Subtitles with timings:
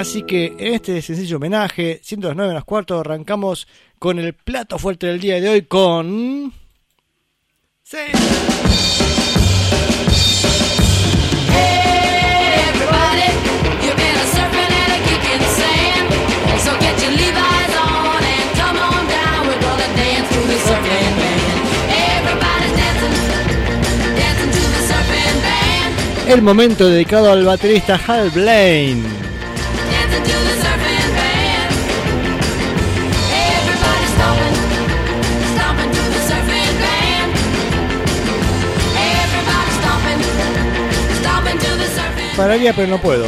[0.00, 3.68] Así que en este sencillo homenaje, siendo las 9 menos cuarto, arrancamos
[3.98, 6.54] con el plato fuerte del día de hoy con...
[7.82, 7.98] ¡Sí!
[26.26, 29.19] El momento dedicado al baterista Hal Blaine.
[42.40, 43.26] Pero no puedo.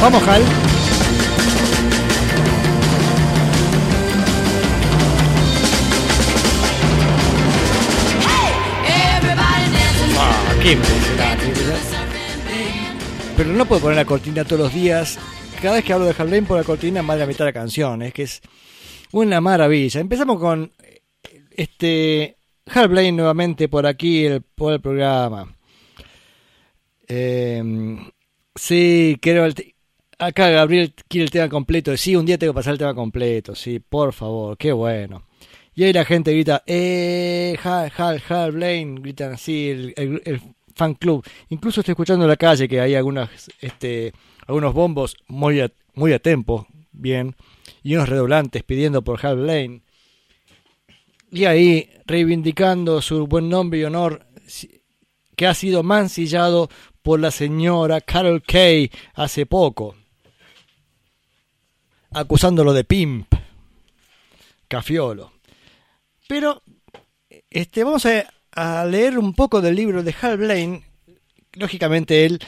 [0.00, 0.42] Vamos, Hal.
[10.16, 10.78] Ah, qué
[13.36, 15.18] Pero no puedo poner la cortina todos los días.
[15.60, 17.50] Cada vez que hablo de Hal Blaine por la cortina, más de la mitad de
[17.50, 18.00] la canción.
[18.00, 18.40] Es que es
[19.12, 20.00] una maravilla.
[20.00, 20.72] Empezamos con
[21.58, 25.56] este, Hal Blaine nuevamente por aquí, el, por el programa.
[27.08, 27.62] Eh,
[28.54, 29.46] sí, quiero
[30.18, 31.96] acá Gabriel quiere el tema completo.
[31.96, 33.54] Sí, un día tengo que pasar el tema completo.
[33.54, 35.24] Sí, por favor, qué bueno.
[35.74, 40.40] Y ahí la gente grita, eh, Hal, Hal, Hal Blaine, gritan así, el,
[40.74, 41.24] fan club.
[41.48, 43.30] Incluso estoy escuchando en la calle que hay algunas,
[43.60, 44.12] este,
[44.46, 47.34] algunos bombos muy a, muy a tempo, bien,
[47.82, 49.82] y unos redoblantes pidiendo por Hal Blaine.
[51.30, 54.26] Y ahí, reivindicando su buen nombre y honor,
[55.36, 56.68] que ha sido mancillado
[57.02, 59.94] por la señora Carol Kay hace poco,
[62.10, 63.32] acusándolo de pimp,
[64.66, 65.32] cafiolo.
[66.26, 66.62] Pero
[67.50, 70.82] este, vamos a, a leer un poco del libro de Hal Blaine.
[71.52, 72.40] Lógicamente él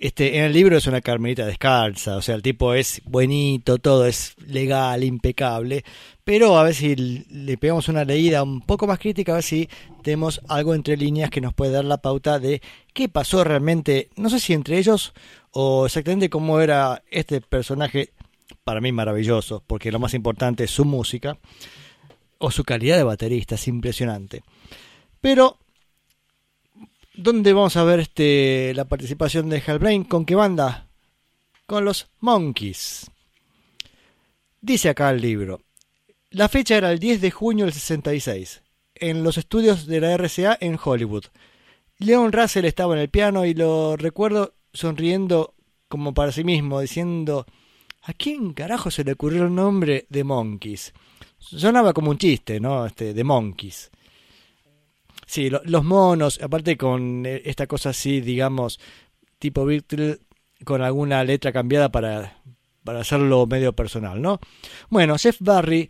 [0.00, 4.06] este, en el libro es una carmelita descalza, o sea, el tipo es buenito, todo
[4.06, 5.84] es legal, impecable,
[6.28, 9.66] pero a ver si le pegamos una leída un poco más crítica, a ver si
[10.02, 12.60] tenemos algo entre líneas que nos puede dar la pauta de
[12.92, 15.14] qué pasó realmente, no sé si entre ellos
[15.52, 18.12] o exactamente cómo era este personaje,
[18.62, 21.38] para mí maravilloso, porque lo más importante es su música,
[22.36, 24.42] o su calidad de baterista, es impresionante.
[25.22, 25.56] Pero
[27.14, 30.04] ¿Dónde vamos a ver este, la participación de Hellbrain?
[30.04, 30.88] ¿Con qué banda?
[31.64, 33.10] Con los Monkeys.
[34.60, 35.62] Dice acá el libro.
[36.30, 38.62] La fecha era el 10 de junio del 66,
[38.96, 41.24] en los estudios de la RCA en Hollywood.
[41.96, 45.54] Leon Russell estaba en el piano y lo recuerdo sonriendo
[45.88, 47.46] como para sí mismo, diciendo,
[48.02, 50.92] ¿a quién carajo se le ocurrió el nombre de Monkeys?
[51.38, 52.84] Sonaba como un chiste, ¿no?
[52.84, 53.90] Este, de Monkeys.
[55.26, 58.78] Sí, los monos, aparte con eh, esta cosa así, digamos,
[59.38, 60.18] tipo Beatle,
[60.62, 62.42] con alguna letra cambiada para,
[62.84, 64.40] para hacerlo medio personal, ¿no?
[64.90, 65.88] Bueno, Jeff Barry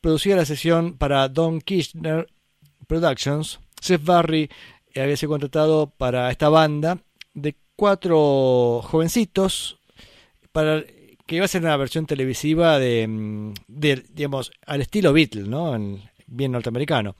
[0.00, 2.26] producía la sesión para Don Kirchner
[2.86, 3.60] Productions.
[3.80, 4.50] Jeff Barry
[4.94, 6.98] había sido contratado para esta banda
[7.34, 9.78] de cuatro jovencitos
[10.52, 10.82] para
[11.26, 15.78] que iba a ser una versión televisiva de, mm, digamos, al estilo Beatle, ¿no?
[16.26, 17.16] bien norteamericano.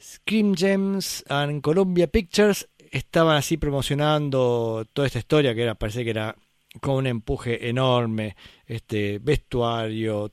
[0.00, 6.10] Scream Gems and Columbia Pictures estaban así promocionando toda esta historia que era, parece que
[6.10, 6.36] era
[6.80, 10.32] con un empuje enorme, este vestuario,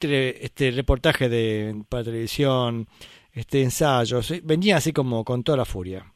[0.00, 2.88] este reportaje de para televisión,
[3.32, 6.12] este ensayos, venía así como con toda la furia.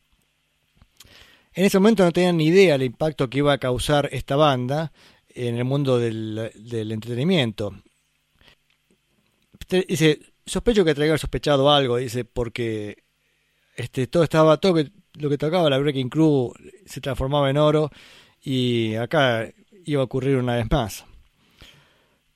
[1.55, 4.93] En ese momento no tenían ni idea del impacto que iba a causar esta banda
[5.29, 7.75] en el mundo del, del entretenimiento.
[9.69, 13.05] Dice, sospecho que traiga sospechado algo, dice, porque
[13.77, 14.83] este, todo estaba, todo
[15.15, 16.53] lo que tocaba la Breaking Crew
[16.87, 17.91] se transformaba en oro
[18.43, 19.49] y acá
[19.85, 21.05] iba a ocurrir una vez más.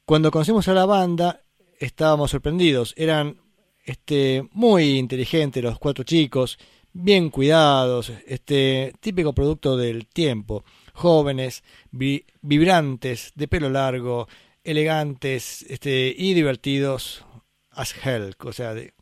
[0.06, 1.42] Cuando conocimos a la banda,
[1.80, 2.94] estábamos sorprendidos.
[2.96, 3.40] Eran
[3.84, 6.60] este, muy inteligentes los cuatro chicos,
[6.92, 10.64] bien cuidados, este, típico producto del tiempo.
[10.92, 14.28] Jóvenes, vibrantes, de pelo largo,
[14.62, 17.24] elegantes este, y divertidos
[17.72, 18.94] as hell, o sea, de,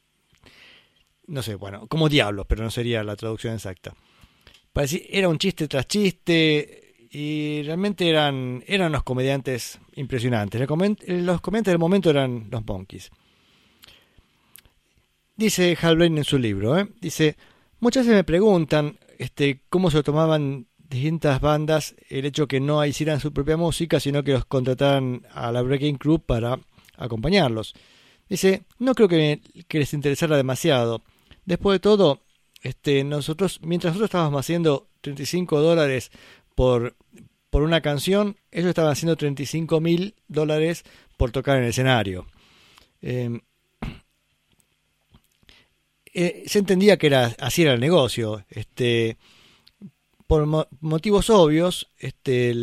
[1.26, 3.94] no sé, bueno, como diablos, pero no sería la traducción exacta.
[4.72, 6.83] parecía, era un chiste tras chiste
[7.14, 10.60] y realmente eran, eran unos comediantes impresionantes.
[11.06, 13.12] Los comediantes del momento eran los Monkeys.
[15.36, 16.88] Dice Hal Blaine en su libro, ¿eh?
[17.00, 17.36] dice,
[17.78, 23.20] muchas veces me preguntan este, cómo se tomaban distintas bandas el hecho que no hicieran
[23.20, 26.58] su propia música, sino que los contrataran a la Breaking Crew para
[26.96, 27.74] acompañarlos.
[28.28, 29.40] Dice, no creo que,
[29.70, 31.02] les interesara demasiado.
[31.44, 32.22] Después de todo,
[32.62, 36.10] este, nosotros, mientras nosotros estábamos haciendo 35 dólares
[36.54, 36.96] por,
[37.50, 40.84] por una canción, ellos estaban haciendo 35 mil dólares
[41.16, 42.26] por tocar en el escenario.
[43.00, 43.40] Em,
[46.14, 48.44] eh, se entendía que era así era el negocio.
[48.48, 49.16] Este,
[50.26, 50.46] por
[50.80, 52.54] motivos obvios, este,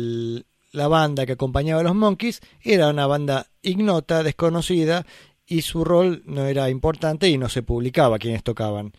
[0.72, 5.06] la banda que acompañaba a los Monkeys era una banda ignota, desconocida,
[5.46, 8.92] y su rol no era importante y no se publicaba quienes tocaban.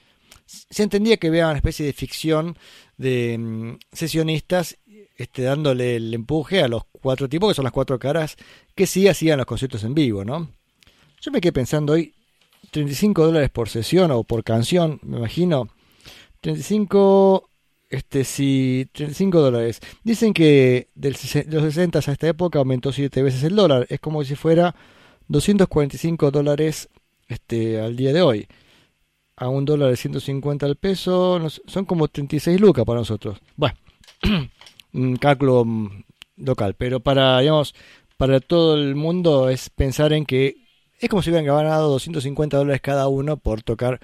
[0.45, 2.57] Se entendía que había una especie de ficción
[2.97, 4.77] de mm, sesionistas
[5.15, 8.35] este, dándole el empuje a los cuatro tipos, que son las cuatro caras,
[8.75, 10.49] que sí hacían los conciertos en vivo, ¿no?
[11.21, 12.13] Yo me quedé pensando hoy,
[12.71, 15.69] 35 dólares por sesión o por canción, me imagino.
[16.41, 17.49] 35
[17.93, 19.79] este, si 35 dólares.
[20.03, 23.85] Dicen que de los 60 a esta época aumentó 7 veces el dólar.
[23.89, 24.75] Es como si fuera
[25.27, 26.89] 245 dólares
[27.27, 28.47] este, al día de hoy.
[29.35, 33.39] A un dólar de 150 al peso, son como 36 lucas para nosotros.
[33.55, 33.75] Bueno,
[35.19, 36.03] cálculo mm,
[36.37, 37.75] local, pero para, digamos,
[38.17, 40.57] para todo el mundo es pensar en que
[40.99, 43.99] es como si hubieran ganado 250 dólares cada uno por tocar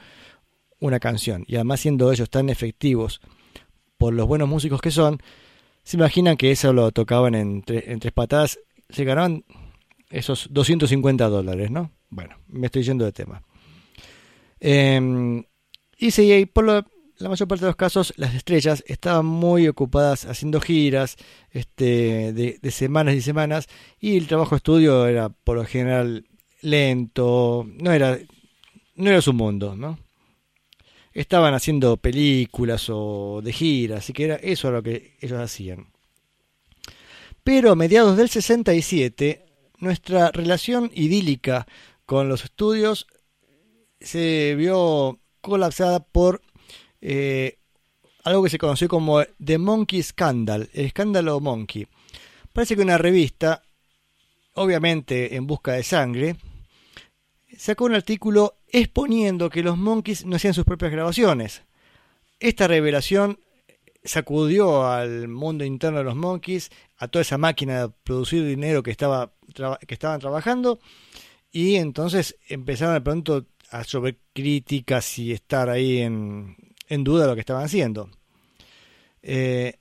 [0.80, 1.46] una canción.
[1.48, 3.22] Y además siendo ellos tan efectivos
[3.98, 5.22] por los buenos músicos que son,
[5.84, 8.60] se imaginan que eso lo tocaban en, tres patadas,
[8.90, 9.46] se ganaban
[10.10, 11.92] esos 250 dólares, ¿no?
[12.10, 13.44] Bueno, me estoy yendo de tema.
[14.60, 15.44] Eh,
[15.98, 16.86] y por
[17.20, 21.18] la mayor parte de los casos, las estrellas estaban muy ocupadas haciendo giras
[21.52, 23.68] este, de, semanas y semanas,
[24.00, 26.26] y el trabajo de estudio era por lo general
[26.62, 28.18] lento, no era,
[28.96, 30.00] no era su mundo, ¿no?
[31.14, 35.92] estaban haciendo películas o de giras, así que era eso lo que ellos hacían.
[37.44, 39.46] Pero a mediados del 67,
[39.80, 41.68] nuestra relación idílica
[42.06, 43.08] con los estudios
[44.00, 46.42] se vio colapsada por
[47.02, 47.58] eh,
[48.24, 51.88] algo que se conoció como The Monkey Scandal, el escándalo Monkey.
[52.54, 53.64] Parece que una revista,
[54.56, 56.36] obviamente en busca de sangre,
[57.58, 61.64] sacó un artículo exponiendo que los Monkeys no hacían sus propias grabaciones.
[62.40, 63.40] Esta revelación
[64.04, 68.92] sacudió al mundo interno de los Monkeys, a toda esa máquina de producir dinero que,
[68.92, 69.34] estaba,
[69.88, 70.80] que estaban trabajando,
[71.52, 76.56] y entonces empezaron de pronto a sobre críticas y estar ahí en,
[76.90, 78.10] en duda lo que estaban haciendo.
[79.22, 79.80] Eh,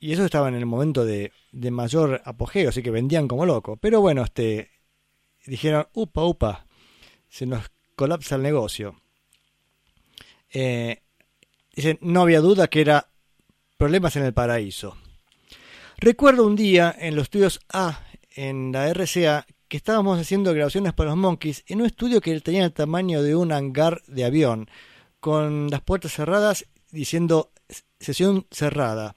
[0.00, 3.76] y eso estaba en el momento de, mayor apogeo, así que vendían como loco.
[3.76, 4.70] Pero bueno, este,
[5.46, 6.66] dijeron, upa, upa,
[7.28, 9.00] se nos colapsa el negocio.
[10.52, 11.02] Eh,
[11.74, 13.08] dice, no había duda que era
[13.76, 14.96] problemas en el paraíso.
[15.98, 18.02] Recuerdo un día en los estudios A,
[18.34, 22.64] en la RCA, que estábamos haciendo grabaciones para los Monkeys en un estudio que tenía
[22.64, 24.68] el tamaño de un hangar de avión,
[25.26, 27.50] con las puertas cerradas diciendo
[27.98, 29.16] sesión cerrada.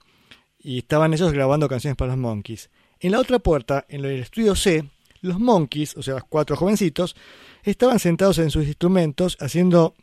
[0.58, 2.68] Y estaban ellos grabando canciones para los Monkeys.
[2.98, 4.90] En la otra puerta, en el estudio C,
[5.20, 7.14] los Monkeys, o sea, los cuatro jovencitos,
[7.62, 9.94] estaban sentados en sus instrumentos haciendo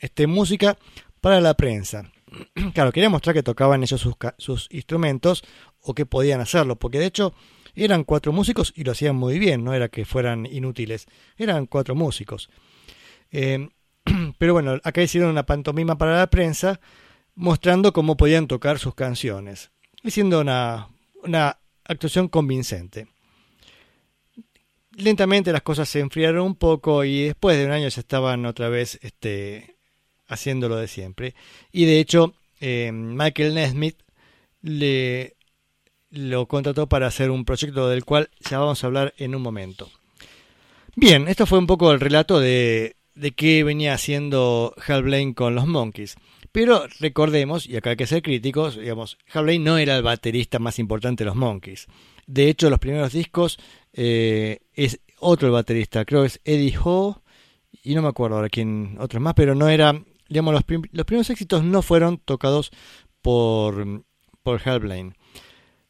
[0.00, 0.76] este, música
[1.20, 2.10] para la prensa.
[2.74, 4.04] claro, quería mostrar que tocaban ellos
[4.38, 5.44] sus, instrumentos
[5.80, 7.32] o que podían hacerlo, porque de hecho
[7.76, 11.94] eran cuatro músicos y lo hacían muy bien, no era que fueran inútiles, eran cuatro
[11.94, 12.50] músicos.
[13.30, 13.68] Eh,
[14.38, 16.80] pero bueno, acá hicieron una pantomima para la prensa
[17.34, 19.70] mostrando cómo podían tocar sus canciones,
[20.04, 20.88] haciendo una,
[21.22, 23.06] una actuación convincente
[24.98, 28.68] lentamente las cosas se enfriaron un poco y después de un año ya estaban otra
[28.68, 29.76] vez este,
[30.26, 31.34] haciendo lo de siempre.
[31.72, 33.98] Y de hecho, eh, Michael Nesmith
[34.60, 35.36] le
[36.10, 39.90] lo contrató para hacer un proyecto del cual ya vamos a hablar en un momento.
[40.96, 45.54] Bien, esto fue un poco el relato de, de qué venía haciendo Hal Blaine con
[45.54, 46.16] los Monkeys.
[46.52, 50.58] Pero recordemos, y acá hay que ser críticos, digamos, Hal Blaine no era el baterista
[50.58, 51.86] más importante de los Monkeys.
[52.26, 53.58] De hecho, los primeros discos
[53.92, 57.22] eh, es otro el baterista, creo que es Eddie Ho,
[57.82, 61.64] y no me acuerdo ahora quién, otros más, pero no era, digamos, los, primeros éxitos
[61.64, 62.70] no fueron tocados
[63.20, 64.04] por,
[64.42, 65.14] por Hal Blaine.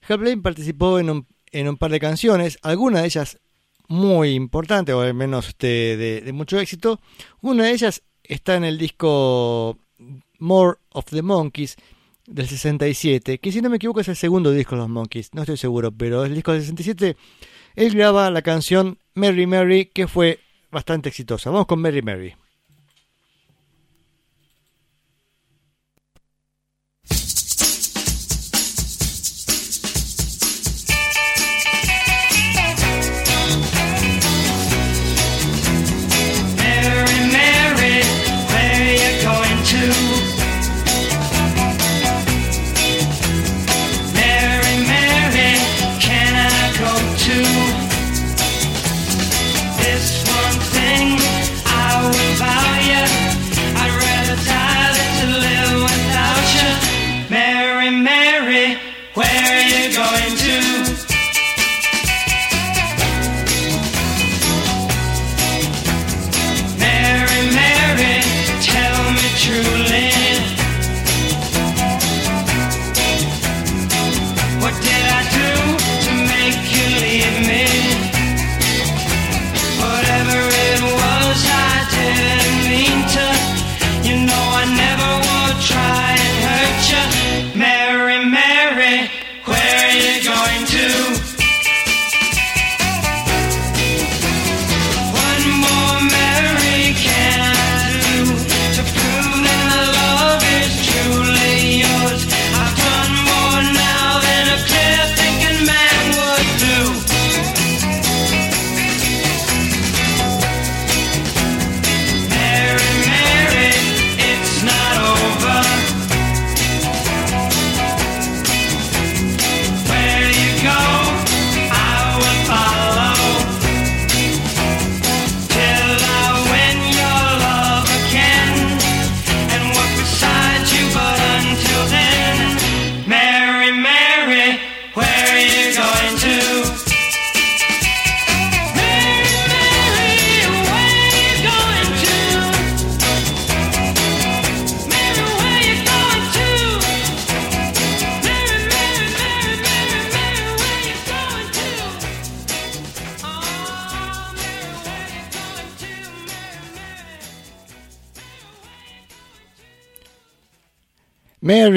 [0.08, 3.38] Hal Blaine participó en un, en un par de canciones, algunas de ellas
[3.88, 7.00] muy importantes, o al menos este, de, de mucho éxito.
[7.40, 9.78] Una de ellas está en el disco
[10.38, 11.76] More of the Monkeys,
[12.28, 15.42] del 67, que si no me equivoco es el segundo disco de los Monkeys, no
[15.42, 17.16] estoy seguro, pero el disco del 67,
[17.74, 20.40] él graba la canción Mary Mary, que fue
[20.70, 21.50] bastante exitosa.
[21.50, 22.34] Vamos con Mary Mary.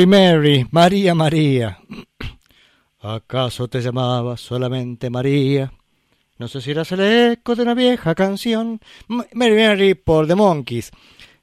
[0.05, 1.79] Mary, Mary, María, María.
[3.01, 5.71] ¿Acaso te llamabas solamente María?
[6.37, 8.79] No sé si eras el eco de una vieja canción.
[9.07, 10.91] Mary, Mary por The Monkeys,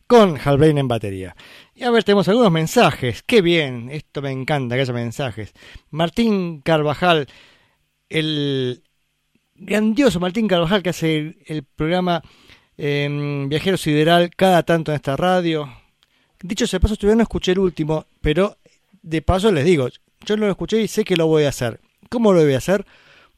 [0.07, 1.37] con Hal en batería.
[1.75, 3.23] Y a ver, tenemos algunos mensajes.
[3.23, 5.53] Qué bien, esto me encanta que haya mensajes.
[5.91, 7.29] Martín Carvajal,
[8.09, 8.83] el
[9.55, 12.23] grandioso Martín Carvajal que hace el, programa
[12.77, 15.78] em, Viajero Sideral cada tanto en esta radio
[16.43, 18.57] Dicho ese paso, todavía no escuché el último, pero
[19.03, 19.89] de paso les digo,
[20.25, 21.81] yo lo escuché y sé que lo voy a hacer.
[22.11, 22.87] ¿Cómo lo voy a hacer?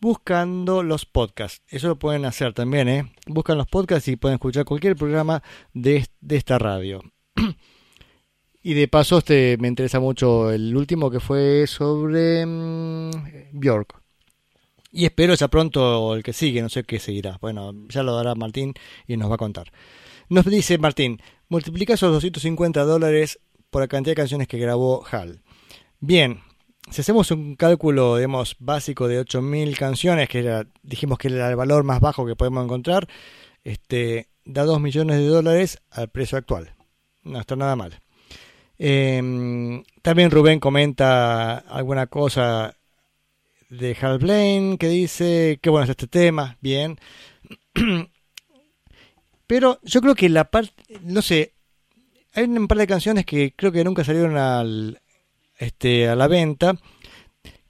[0.01, 1.63] Buscando los podcasts.
[1.69, 3.13] Eso lo pueden hacer también, ¿eh?
[3.27, 5.43] Buscan los podcasts y pueden escuchar cualquier programa
[5.73, 7.03] de, esta radio.
[8.63, 13.11] y de paso, este, me interesa mucho el último que fue sobre mm,
[13.53, 14.01] Bjork.
[14.93, 17.39] Y espero ya pronto el que sigue, no sé qué seguirá.
[17.41, 18.75] Bueno, ya lo dará Martín
[19.07, 19.71] y nos va a contar.
[20.29, 23.39] Nos dice Martín, multiplica esos 250 dólares
[23.69, 25.43] por la cantidad de canciones que grabó Hal.
[25.99, 26.41] Bien,
[26.91, 31.85] si hacemos un cálculo, digamos, básico de 8.000 canciones, que dijimos que era el valor
[31.85, 33.07] más bajo que podemos encontrar,
[33.65, 36.75] este, da 2 millones de dólares al precio actual.
[37.23, 38.01] No está nada mal.
[38.79, 42.77] Em, también Rubén comenta alguna cosa
[43.69, 46.99] de Hal Blaine que dice que bueno es este tema, bien.
[49.51, 51.55] Pero yo creo que la parte, no sé,
[52.35, 55.03] hay un par de canciones que creo que nunca salieron al,
[55.59, 56.79] este, a la venta,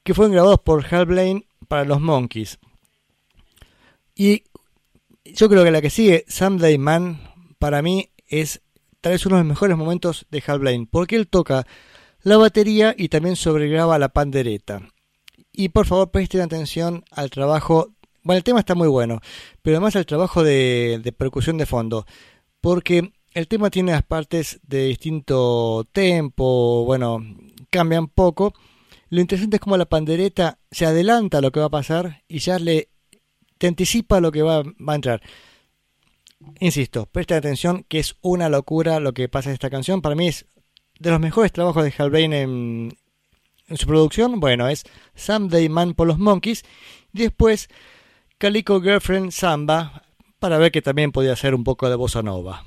[0.02, 2.58] que fueron grabados por Hal Blaine para los Monkeys.
[4.14, 4.44] Y
[5.24, 7.18] yo creo que la que sigue, Someday Man,
[7.58, 8.60] para mí es
[9.00, 11.66] tal vez uno de los mejores momentos de Hal Blaine, porque él toca
[12.20, 14.82] la batería y también sobregraba la pandereta.
[15.50, 19.20] Y por favor presten atención al trabajo bueno, el tema está muy bueno,
[19.62, 22.06] pero además el trabajo de, percusión de fondo,
[22.60, 27.24] porque el tema tiene las partes de distinto tempo, bueno,
[27.70, 28.54] cambian poco.
[29.08, 32.38] Lo interesante es como la pandereta se adelanta a lo que va a pasar y
[32.38, 32.88] ya le
[33.58, 35.20] te anticipa lo que va, a entrar.
[36.60, 40.00] Insisto, presta atención que es una locura lo que pasa en esta canción.
[40.00, 40.46] Para mí es
[40.98, 42.96] de los mejores trabajos de Hal en,
[43.68, 44.40] en su producción.
[44.40, 44.84] Bueno, es
[45.14, 46.64] Someday Man por los Monkeys.
[47.12, 47.68] Después
[48.40, 50.02] Calico Girlfriend Samba
[50.38, 52.64] para ver que también podía ser un poco de bossa nova.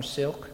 [0.00, 0.50] cotton silk.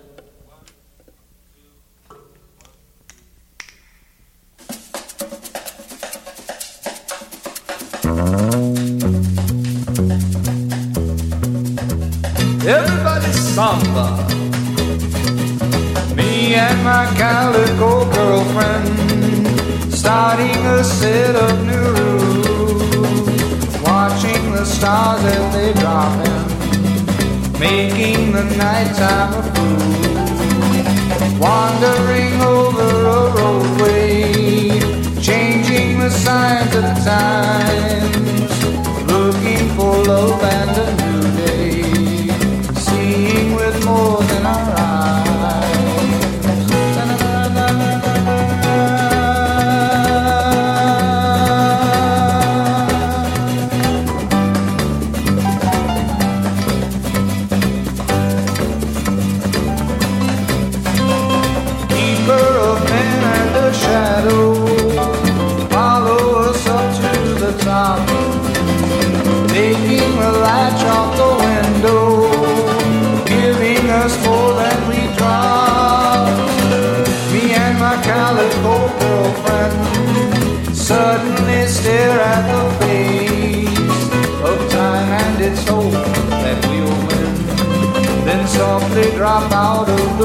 [12.67, 14.27] Everybody samba.
[16.15, 22.83] Me and my calico girlfriend starting a set of new rules,
[23.83, 26.26] watching the stars as they drop
[27.59, 30.19] making the nighttime a fool,
[31.39, 34.81] wandering over a roadway,
[35.21, 38.65] changing the signs of the times,
[39.11, 40.56] looking for love.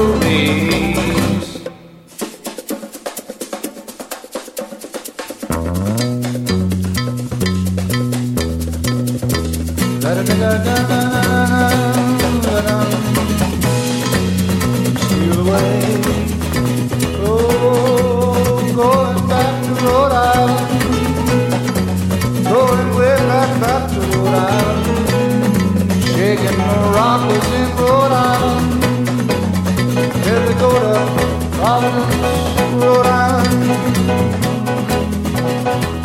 [0.02, 0.71] me.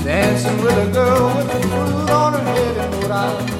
[0.07, 3.57] Dancing with a girl with a fool on her head and rode out.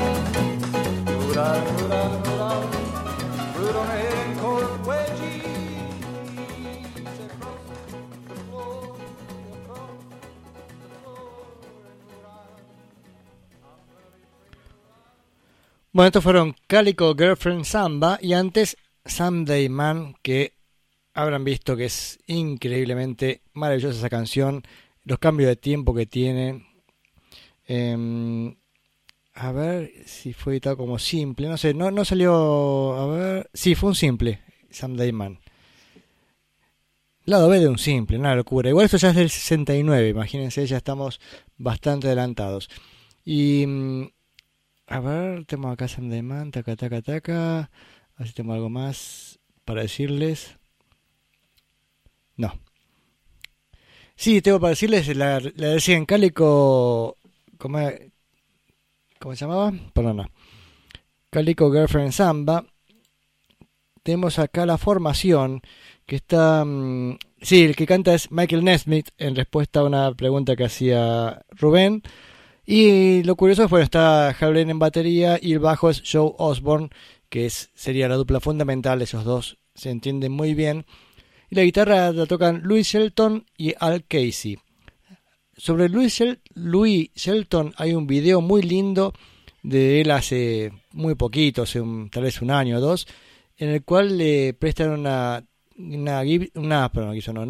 [15.92, 20.54] Bueno, estos fueron Calico Girlfriend Samba y antes Someday Man, que
[21.14, 24.64] habrán visto que es increíblemente maravillosa esa canción
[25.08, 26.65] los cambios de tiempo que tiene.
[27.65, 28.56] Em,
[29.34, 33.76] a ver si fue editado como simple, no sé, no, no salió, a ver, sí,
[33.76, 35.39] fue un simple, Sam Dayman.
[37.26, 38.70] Lado B de un simple, una locura.
[38.70, 41.20] Igual esto ya es del 69, imagínense, ya estamos
[41.58, 42.70] bastante adelantados.
[43.26, 44.08] Y mm,
[44.88, 47.60] a ver, tengo acá Sam Dayman, taca, taca, taca.
[47.60, 50.58] A ver si tengo algo más para decirles.
[52.38, 52.54] No.
[54.18, 57.16] Sí, tengo para decirles, la, la decía en Cálico,
[57.60, 57.80] ¿cómo,
[59.20, 59.72] ¿cómo se llamaba?
[59.94, 60.30] Perdona.
[61.30, 62.66] Calico Girlfriend Samba.
[64.02, 65.62] Tenemos acá la formación
[66.08, 66.66] que está...
[66.66, 71.46] mm, sí, el que canta es Michael Nesmith en respuesta a una pregunta que hacía
[71.52, 72.02] Rubén.
[72.66, 76.34] Y lo curioso es, bueno, está Hal Blaine en batería y el bajo es Joe
[76.40, 76.90] Osborne,
[77.30, 80.86] que es, sería la dupla fundamental, esos dos se entienden muy bien.
[81.50, 84.58] Y la guitarra la tocan Louis Shelton y Al Casey.
[85.56, 89.14] Sobre Louis, Louis Shelton hay un video muy lindo
[89.64, 93.08] de él hace muy poquito, hace un- tal vez un año o dos,
[93.58, 95.44] en el cual le prestan una,
[95.78, 96.22] una,
[96.56, 96.90] una,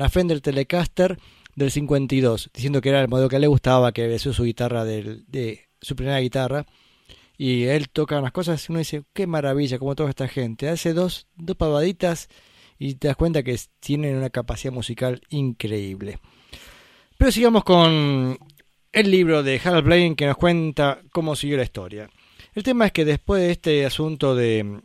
[0.09, 1.17] Fender Telecaster
[1.55, 5.25] del 52, diciendo que era el modelo que le gustaba, que sido su guitarra del-
[5.27, 6.65] de su primera guitarra.
[7.37, 10.69] Y él toca unas cosas y uno dice, qué maravilla, como toda esta gente.
[10.69, 12.29] Hace dos, dos pavaditas
[12.79, 16.19] y te das cuenta que tienen una capacidad musical increíble.
[17.17, 18.37] Pero sigamos con
[18.91, 22.09] el libro de Harold Blaine que nos cuenta cómo siguió la historia.
[22.53, 24.81] El tema es que después de este asunto de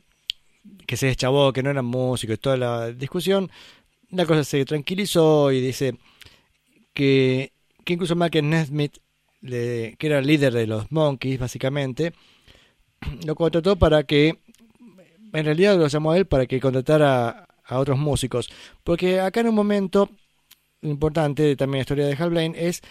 [0.87, 3.51] que se deschavó, que no eran músicos y toda la discusión,
[4.11, 5.97] la cosa se tranquilizó y dice
[6.93, 7.53] que,
[7.85, 8.99] que incluso Michael Nesmith,
[9.43, 12.13] que era el líder de los Monkeys básicamente,
[13.27, 14.39] lo contrató para que,
[15.33, 18.51] en realidad lo llamó a él para que contratara a otros músicos.
[18.85, 20.11] Porque acá en un momento
[20.83, 22.83] importante también la historia de Hal Blaine es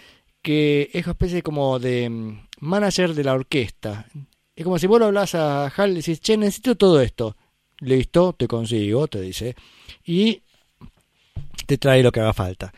[0.42, 4.06] que es una especie como de mm, manager de la orquesta.
[4.54, 7.36] Es como si vos lo hablas a Hal y decís, che, necesito todo esto.
[7.78, 9.56] Listo, te consigo, te dice.
[10.04, 10.42] Y
[11.66, 12.72] te trae lo que haga falta.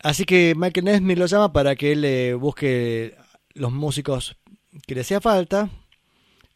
[0.00, 3.16] Así que Michael Nesmith lo llama para que él le busque
[3.54, 4.36] los músicos
[4.86, 5.70] que le hacía falta.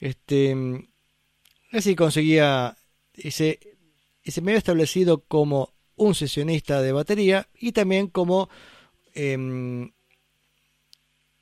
[0.01, 0.87] Este, mm,
[1.73, 2.77] así conseguía,
[3.15, 3.59] se,
[4.29, 8.51] y se me había establecido como un sesionista de batería y también como
[9.15, 9.91] em,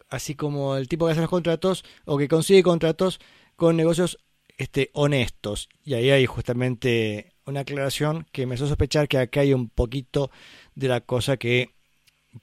[0.09, 3.19] así como el tipo que hace los contratos o que consigue contratos
[3.57, 4.19] con negocios
[4.57, 5.69] este, honestos.
[5.85, 10.31] Y ahí hay justamente una aclaración que me hizo sospechar que acá hay un poquito
[10.77, 11.71] de la cosa que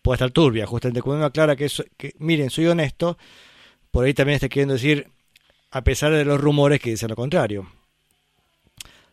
[0.01, 0.65] puede estar turbia.
[0.65, 3.17] Justamente cuando uno aclara que, so- que miren, soy honesto,
[3.91, 5.08] por ahí también está queriendo decir,
[5.71, 7.65] a pesar de los rumores que dicen lo contrario.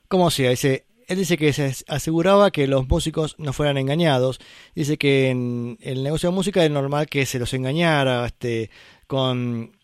[0.08, 4.38] Como sea, dice, él dice que se aseguraba que los músicos no fueran engañados.
[4.76, 8.70] Dice que en el negocio de música es normal que se los engañara este,
[9.08, 9.76] con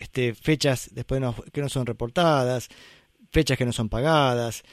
[0.00, 2.68] este, fechas después que no son reportadas,
[3.32, 4.64] fechas que no son pagadas,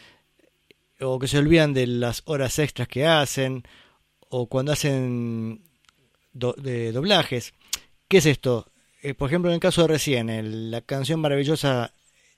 [0.99, 3.63] o que se olvidan de las horas extras que hacen,
[4.27, 5.63] o cuando hacen
[6.33, 7.53] de doblajes.
[8.09, 8.67] ¿Qué es esto?
[9.01, 11.93] Eh, por ejemplo, en el caso de recién, la canción maravillosa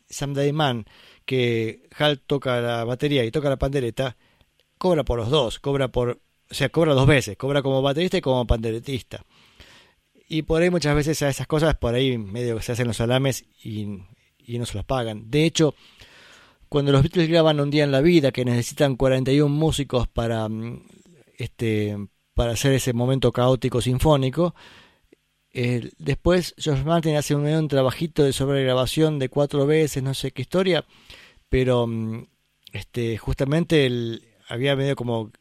[0.08, 0.86] Someday Man,
[1.26, 4.16] que Hal toca la batería y toca la pandereta,
[4.78, 8.22] cobra por los dos, cobra por, o sea, cobra dos veces, cobra como baterista y
[8.22, 9.26] como panderetista.
[10.28, 12.98] Y por ahí muchas veces a esas cosas, por ahí medio que se hacen los
[12.98, 14.00] salames y,
[14.40, 15.30] y no se los pagan.
[15.30, 15.76] De hecho,
[16.70, 20.84] cuando los Beatles graban un día en la vida, que necesitan 41 músicos para, mm,
[21.38, 21.98] este,
[22.34, 24.56] para hacer ese momento caótico sinfónico,
[25.58, 30.32] eh, después George Martin hace un, un trabajito de sobregrabación de cuatro veces, no sé
[30.32, 30.84] qué historia,
[31.48, 32.26] pero mm,
[32.74, 33.90] este, justamente
[34.50, 35.32] había medio como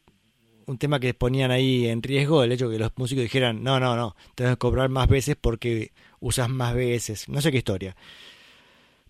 [0.67, 3.97] un tema que ponían ahí en riesgo, el hecho que los músicos dijeran, no, no,
[3.97, 7.97] no, tenés que cobrar más veces porque usas más veces, no sé qué historia.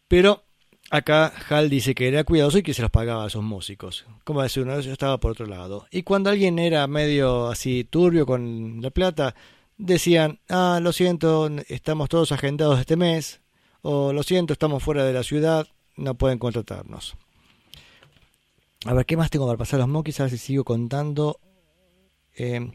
[0.07, 0.43] Pero
[0.89, 4.07] acá Hal dice que era cuidadoso y que se los pagaba a sus músicos.
[4.23, 5.85] Como decir, uno yo estaba por otro lado.
[5.91, 9.35] Y cuando alguien era medio así turbio con la plata,
[9.77, 13.41] decían, ah, lo siento, estamos todos agendados este mes,
[13.81, 17.15] o lo siento, estamos fuera de la ciudad, no pueden contratarnos.
[18.85, 20.19] A ver, ¿qué más tengo para pasar los monkeys?
[20.19, 21.39] A ver si sigo contando.
[22.35, 22.71] Eh,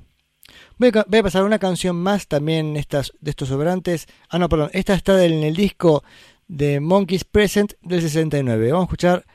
[0.76, 4.08] voy, a, voy a pasar una canción más también estas, de estos sobrantes.
[4.28, 4.70] Ah, no, perdón.
[4.72, 6.02] Esta está en el disco
[6.48, 8.72] de Monkeys Present del 69.
[8.72, 9.26] Vamos a escuchar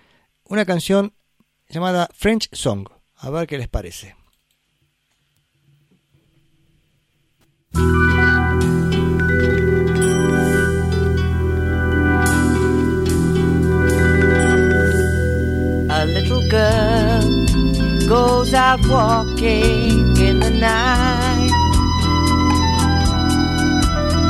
[0.43, 1.13] una canción
[1.69, 2.89] llamada French Song.
[3.15, 4.15] A ver qué les parece.
[16.05, 17.45] A little girl
[18.07, 21.49] goes out walking in the night.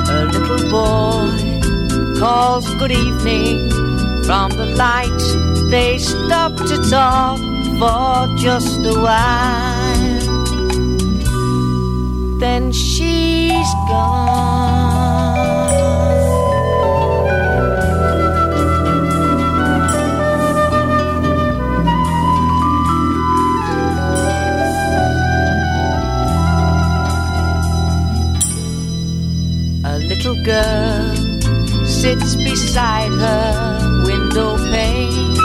[0.08, 3.70] A little boy calls good evening
[4.24, 5.24] from the light.
[5.70, 7.40] They stop to talk
[7.80, 10.22] for just a while.
[12.40, 14.75] Then she's gone.
[30.46, 31.16] Girl
[31.88, 35.36] sits beside her window pane,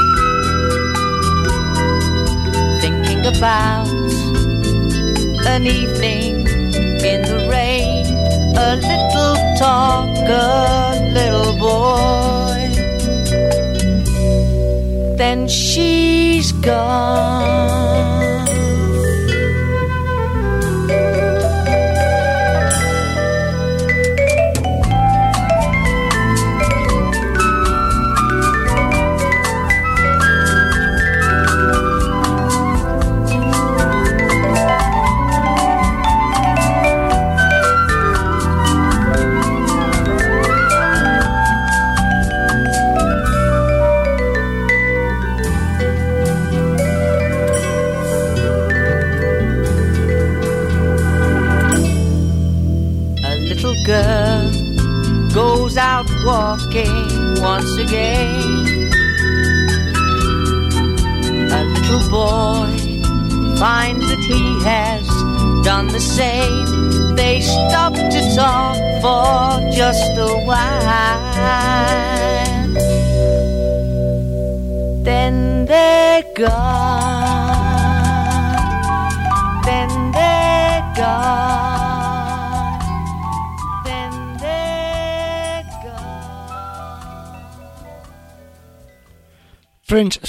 [2.83, 3.89] thinking about
[5.47, 6.47] an evening
[7.13, 8.05] in the rain.
[8.59, 12.61] A little talk, a little boy.
[15.17, 18.40] Then she's gone.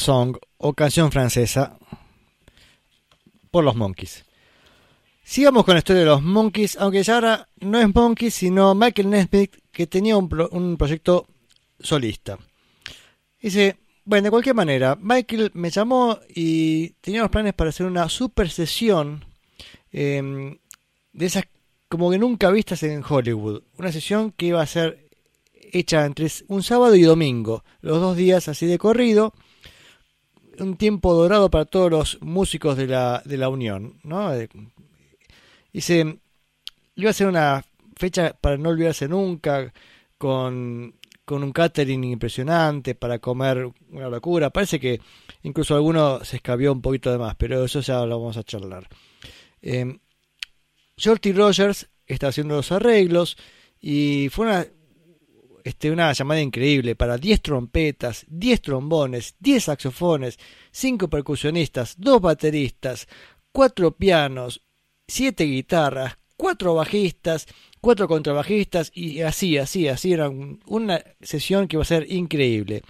[0.01, 1.77] Song o canción francesa
[3.51, 4.25] por los Monkeys.
[5.23, 9.09] Sigamos con la historia de los Monkeys, aunque ya ahora no es Monkeys, sino Michael
[9.09, 11.27] Nesmith, que tenía un, un proyecto
[11.79, 12.37] solista.
[13.41, 18.49] Dice, bueno, de cualquier manera, Michael me llamó y teníamos planes para hacer una super
[18.49, 19.23] sesión
[19.91, 20.57] eh,
[21.13, 21.45] de esas
[21.87, 23.63] como que nunca vistas en Hollywood.
[23.77, 25.09] Una sesión que iba a ser
[25.53, 29.33] hecha entre un sábado y domingo, los dos días así de corrido
[30.61, 34.33] un tiempo dorado para todos los músicos de la, de la Unión, ¿no?
[34.33, 34.49] Eh,
[35.73, 36.19] Dice,
[36.95, 37.63] iba a ser una
[37.95, 39.73] fecha para no olvidarse nunca,
[40.17, 44.49] con, con un catering impresionante, para comer una locura.
[44.49, 44.99] Parece que
[45.43, 48.87] incluso alguno se escabió un poquito de más, pero eso ya lo vamos a charlar.
[49.61, 49.97] Eh,
[50.97, 53.37] Shorty Rogers está haciendo los arreglos
[53.79, 54.67] y fue una,
[55.63, 60.39] este, una llamada increíble para 10 trompetas, 10 trombones, 10 saxofones,
[60.71, 63.07] 5 percusionistas, 2 bateristas,
[63.51, 64.61] 4 pianos,
[65.07, 67.47] 7 guitarras, 4 bajistas,
[67.81, 70.13] 4 contrabajistas y así, así, así.
[70.13, 72.81] Era un- una sesión que iba a ser increíble.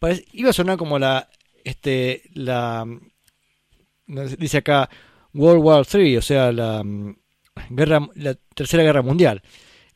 [0.00, 1.28] Parec- iba a sonar como la,
[1.64, 2.86] este, la,
[4.38, 4.88] dice acá
[5.34, 7.16] World War III, o sea, la, mm,
[7.70, 9.42] guerra, la tercera guerra mundial.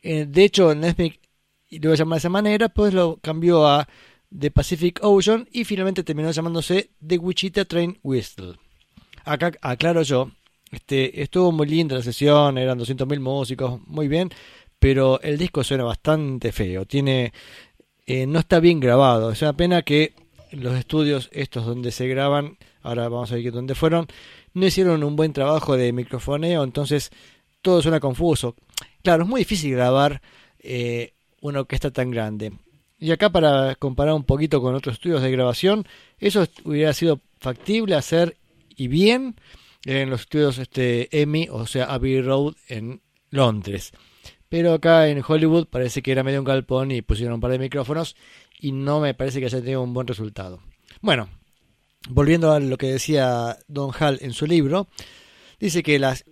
[0.02, 1.19] Eh, de hecho, Nesmith
[1.78, 3.88] lo iba a llamar de esa manera, pues lo cambió a
[4.36, 8.56] The Pacific Ocean y finalmente terminó llamándose The Wichita Train Whistle.
[9.24, 10.30] Acá aclaro yo,
[10.70, 14.30] este, estuvo muy linda la sesión, eran 200.000 músicos, muy bien,
[14.78, 17.32] pero el disco suena bastante feo, tiene,
[18.06, 20.14] eh, no está bien grabado, es una pena que
[20.52, 24.06] los estudios estos donde se graban, ahora vamos a ver dónde fueron,
[24.54, 27.10] no hicieron un buen trabajo de microfoneo, entonces
[27.62, 28.56] todo suena confuso.
[29.02, 30.20] Claro, es muy difícil grabar
[30.58, 32.52] eh, una orquesta tan grande.
[32.98, 35.86] Y acá para comparar un poquito con otros estudios de grabación,
[36.18, 38.36] eso hubiera sido factible hacer
[38.76, 39.36] y bien
[39.84, 43.00] en los estudios este, EMI, o sea, Abbey Road en
[43.30, 43.92] Londres.
[44.48, 47.58] Pero acá en Hollywood parece que era medio un galpón y pusieron un par de
[47.58, 48.16] micrófonos
[48.58, 50.60] y no me parece que haya tenido un buen resultado.
[51.00, 51.28] Bueno,
[52.08, 54.88] volviendo a lo que decía Don Hall en su libro,
[55.58, 56.24] dice que las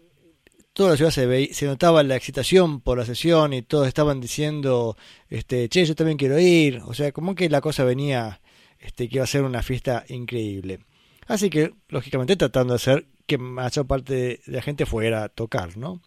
[0.78, 4.20] toda la ciudad se veía, se notaba la excitación por la sesión y todos estaban
[4.20, 4.96] diciendo,
[5.28, 8.40] este, che, yo también quiero ir, o sea, como que la cosa venía,
[8.78, 10.78] este, que iba a ser una fiesta increíble.
[11.26, 15.76] Así que, lógicamente, tratando de hacer que mayor parte de la gente fuera a tocar,
[15.76, 16.00] ¿no?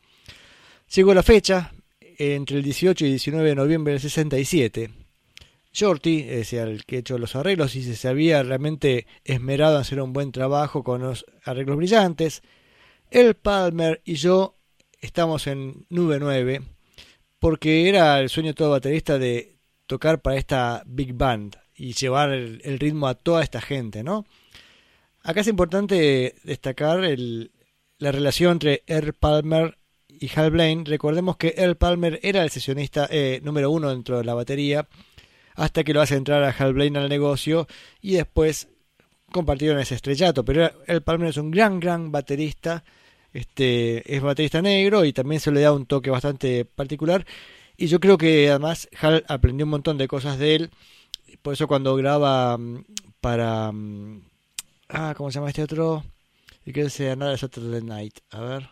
[0.95, 1.73] Llegó la fecha,
[2.17, 4.89] entre el 18 y 19 de noviembre del 67.
[5.73, 10.13] Shorty, es el que hecho los arreglos, y se había realmente esmerado en hacer un
[10.13, 12.41] buen trabajo con los arreglos brillantes.
[13.10, 14.55] El Palmer y yo
[15.01, 16.61] estamos en Nube 9
[17.39, 22.61] porque era el sueño todo baterista de tocar para esta big band y llevar el,
[22.63, 24.25] el ritmo a toda esta gente, ¿no?
[25.23, 27.51] Acá es importante destacar el,
[27.97, 30.83] la relación entre Earl Palmer y Hal Blaine.
[30.85, 34.87] Recordemos que Earl Palmer era el sesionista eh, número uno dentro de la batería
[35.55, 37.67] hasta que lo hace entrar a Hal Blaine al negocio
[38.01, 38.69] y después
[39.31, 40.43] compartieron ese estrellato.
[40.43, 42.83] Pero Earl Palmer es un gran, gran baterista.
[43.34, 47.26] Este, es baterista negro y también se le da un toque bastante particular.
[47.78, 50.72] Y yo creo que además Hal aprendió un montón de cosas de él.
[51.41, 52.84] Por eso cuando graba mm,
[53.22, 53.72] para...
[53.72, 54.22] mm,
[54.94, 56.04] Ah, ¿cómo se llama este otro?
[56.65, 58.20] Y que sea nada Saturday Night.
[58.30, 58.70] A ver.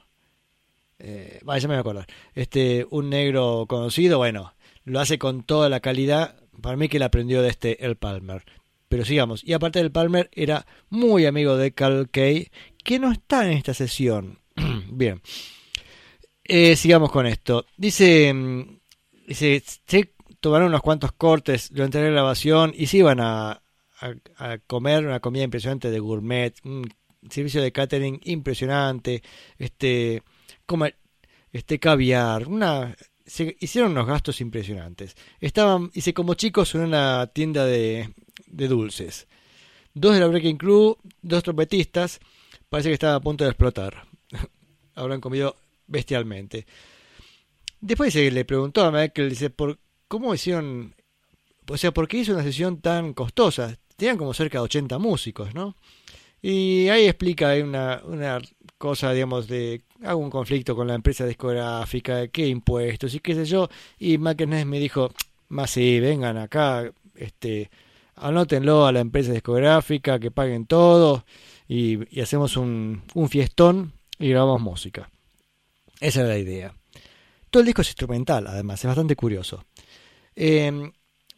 [0.99, 2.07] Eh, ya me voy a acordar.
[2.35, 6.35] Este, un negro conocido, bueno, lo hace con toda la calidad.
[6.61, 8.43] Para mí que le aprendió de este El Palmer.
[8.89, 9.43] Pero sigamos.
[9.45, 12.49] Y aparte del Palmer, era muy amigo de Carl Kay,
[12.83, 14.39] que no está en esta sesión.
[14.91, 15.21] Bien.
[16.43, 17.65] Eh, sigamos con esto.
[17.77, 18.79] Dice, mm,
[19.27, 23.61] dice, se tomaron unos cuantos cortes durante la grabación y se iban a,
[24.65, 26.89] comer una comida impresionante de gourmet, un
[27.29, 29.21] servicio de catering impresionante,
[29.57, 30.23] este,
[30.65, 30.95] comer,
[31.51, 32.95] este caviar, una,
[33.25, 35.15] se hicieron unos gastos impresionantes.
[35.39, 38.13] Estaban, hice como chicos en una tienda de,
[38.47, 39.27] dulces.
[39.93, 42.19] Dos de la Breaking Crew, dos trompetistas,
[42.69, 44.08] parece que estaban a punto de explotar.
[44.99, 45.55] Habrán comido
[45.87, 46.65] bestialmente.
[47.81, 50.93] Después se le preguntó a Michael, dice, ¿por cómo hicieron,
[51.67, 53.77] o sea, por qué hizo una sesión tan costosa?
[53.95, 55.75] Tenían como cerca de 80 músicos, ¿no?
[56.41, 58.39] Y ahí explica una, una
[58.77, 63.69] cosa, digamos, de algún conflicto con la empresa discográfica, qué impuestos y qué sé yo.
[63.97, 65.11] Y McNess me dijo,
[65.49, 67.69] más sí, vengan acá, este,
[68.15, 71.25] anótenlo a la empresa discográfica, que paguen todo
[71.67, 75.09] y, hacemos un fiestón y grabamos música.
[75.99, 76.73] Esa era la idea.
[77.49, 79.65] Todo el disco es instrumental, además, es bastante curioso.
[80.35, 80.91] Eh,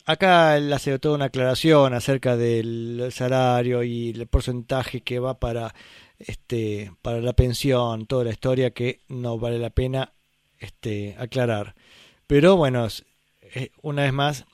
[0.06, 5.74] acá él hace toda una aclaración acerca del salario y el porcentaje que va para
[6.20, 10.14] este para la pensión, toda la historia que no vale la pena
[10.60, 11.76] este aclarar.
[12.28, 12.88] Pero bueno,
[13.42, 14.46] eh, una vez más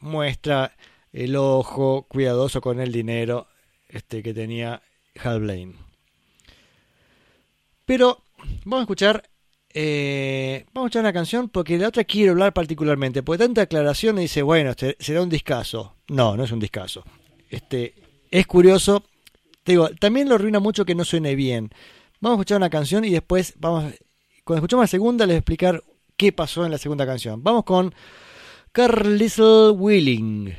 [0.00, 0.76] muestra
[1.12, 3.46] el ojo cuidadoso con el dinero
[3.88, 4.82] este que tenía
[5.22, 5.81] Hal Blaine.
[7.92, 8.22] Pero
[8.64, 9.22] vamos a escuchar
[9.74, 13.22] eh, vamos a escuchar una canción porque la otra quiero hablar particularmente.
[13.22, 15.96] Porque tanta aclaración dice, bueno, este será un discazo.
[16.08, 17.04] No, no es un discazo.
[17.50, 17.94] Este,
[18.30, 19.04] es curioso.
[19.62, 21.68] Te digo, también lo arruina mucho que no suene bien.
[22.18, 23.92] Vamos a escuchar una canción y después vamos.
[24.42, 25.84] Cuando escuchamos la segunda, les voy a explicar
[26.16, 27.42] qué pasó en la segunda canción.
[27.42, 27.94] Vamos con
[28.72, 30.56] Carlisle Willing.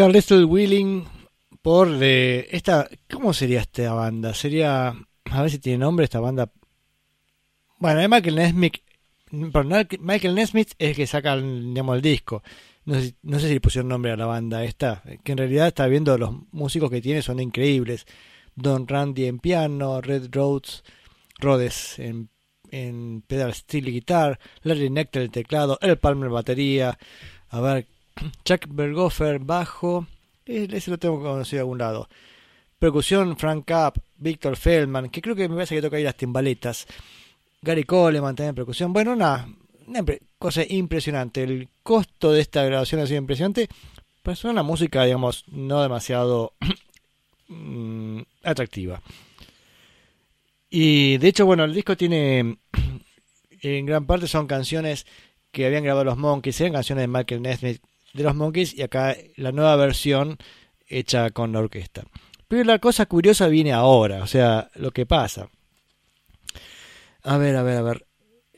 [0.00, 1.04] Carl Little Willing
[1.60, 4.32] por de esta ¿cómo sería esta banda?
[4.32, 4.94] Sería
[5.24, 6.50] a ver si tiene nombre esta banda.
[7.78, 8.76] Bueno, es Michael Nesmith,
[9.52, 12.42] perdón, Michael Nesmith es el que saca digamos, el disco.
[12.86, 15.66] No sé, no sé si le pusieron nombre a la banda esta, que en realidad
[15.66, 18.06] está viendo los músicos que tiene son increíbles.
[18.54, 20.82] Don Randy en piano, Red Rhodes,
[21.38, 22.30] Rhodes en,
[22.70, 26.98] en pedal steel y guitar, Larry Nectar el teclado, El Palmer batería,
[27.50, 27.86] a ver,
[28.44, 30.06] Chuck Berghofer bajo,
[30.44, 32.08] ese lo tengo conocido de algún lado.
[32.78, 36.86] Percusión, Frank Capp, Víctor Feldman, que creo que me parece que toca ahí las timbaletas.
[37.62, 38.92] Gary Coleman también percusión.
[38.92, 39.46] Bueno, una,
[39.86, 40.04] una
[40.38, 41.42] cosa impresionante.
[41.42, 43.68] El costo de esta grabación ha sido impresionante.
[44.22, 46.54] Pero es una música, digamos, no demasiado
[47.48, 49.02] mm, atractiva.
[50.70, 52.58] Y de hecho, bueno, el disco tiene,
[53.62, 55.06] en gran parte son canciones
[55.50, 57.82] que habían grabado los Monkeys, eran canciones de Michael Nesmith
[58.12, 60.38] de los Monkeys y acá la nueva versión
[60.86, 62.04] hecha con la orquesta.
[62.48, 65.48] Pero la cosa curiosa viene ahora, o sea, lo que pasa.
[67.22, 68.06] A ver, a ver, a ver.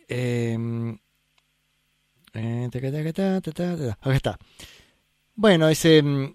[0.08, 0.56] Eh,
[4.00, 4.38] Acá está.
[5.34, 6.02] Bueno, ese...
[6.02, 6.34] Mm,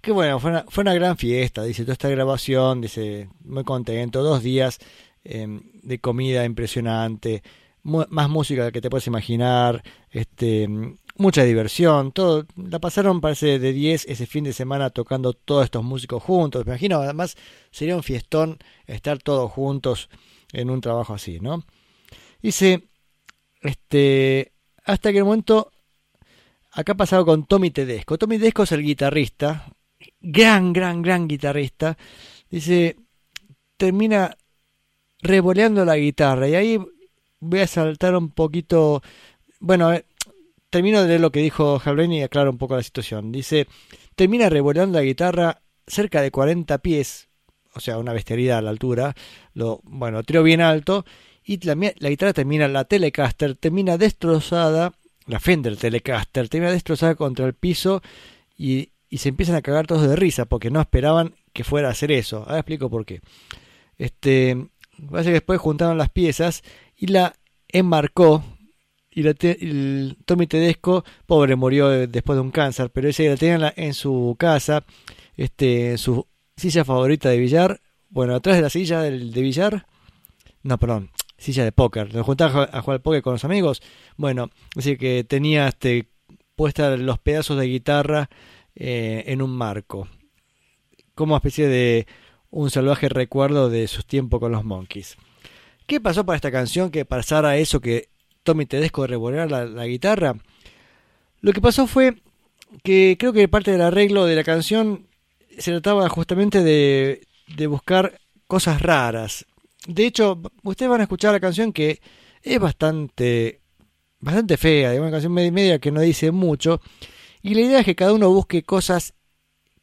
[0.00, 4.22] Qué bueno, fue una, fue una gran fiesta, dice, toda esta grabación, dice, muy contento,
[4.22, 4.78] dos días
[5.22, 7.42] em, de comida impresionante,
[7.82, 10.68] más música que te puedes imaginar, este,
[11.16, 15.82] mucha diversión, todo, la pasaron parece de 10 ese fin de semana tocando todos estos
[15.82, 17.36] músicos juntos, me imagino, además
[17.70, 20.08] sería un fiestón estar todos juntos
[20.52, 21.64] en un trabajo así, ¿no?
[22.40, 22.88] Dice,
[23.60, 24.52] este,
[24.84, 25.72] hasta que el momento,
[26.70, 29.66] acá ha pasado con Tommy Tedesco, Tommy Tedesco es el guitarrista,
[30.20, 31.96] gran, gran, gran guitarrista,
[32.48, 32.96] dice,
[33.76, 34.36] termina
[35.20, 36.78] revoleando la guitarra y ahí
[37.42, 39.02] voy a saltar un poquito,
[39.60, 40.04] bueno, eh,
[40.70, 43.32] termino de leer lo que dijo Jalbren y aclaro un poco la situación.
[43.32, 43.66] Dice,
[44.14, 47.28] termina revoleando la guitarra cerca de 40 pies,
[47.74, 49.14] o sea, una bestialidad a la altura,
[49.54, 51.04] lo, bueno, trío bien alto,
[51.44, 54.94] y la, la guitarra termina, la Telecaster termina destrozada,
[55.26, 58.02] la Fender Telecaster termina destrozada contra el piso
[58.56, 61.90] y y se empiezan a cagar todos de risa porque no esperaban que fuera a
[61.90, 62.44] hacer eso.
[62.46, 63.20] Ahora explico por qué.
[63.98, 64.56] Este,
[65.10, 66.62] parece que después juntaron las piezas
[67.02, 67.34] y la
[67.66, 68.44] enmarcó.
[69.10, 73.74] Y la el Tommy Tedesco, pobre, murió después de un cáncer, pero ese la tenía
[73.76, 74.84] en, su casa,
[75.36, 77.80] este, su silla favorita de billar.
[78.08, 79.86] Bueno, atrás de la silla del, de billar,
[80.62, 82.14] no, perdón, silla de póker.
[82.14, 83.82] Lo juntaba a jugar al póker con los amigos.
[84.16, 86.08] Bueno, así que tenía este,
[86.54, 88.30] puesta los pedazos de guitarra
[88.76, 90.06] eh, en un marco,
[91.16, 92.06] como especie de
[92.50, 95.16] un salvaje recuerdo de sus tiempos con los Monkeys.
[95.86, 98.08] ¿Qué pasó para esta canción que pasara eso que
[98.42, 100.36] Tommy Tedesco revolver la, la guitarra?
[101.40, 102.22] Lo que pasó fue
[102.82, 105.06] que creo que parte del arreglo de la canción
[105.58, 107.26] se trataba justamente de,
[107.56, 109.46] de buscar cosas raras.
[109.86, 112.00] De hecho, ustedes van a escuchar la canción que
[112.42, 113.60] es bastante
[114.20, 116.80] bastante fea, es una canción media, media que no dice mucho,
[117.42, 119.14] y la idea es que cada uno busque cosas